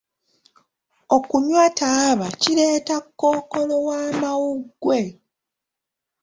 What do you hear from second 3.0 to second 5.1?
Kkookolo w'amawuggwe.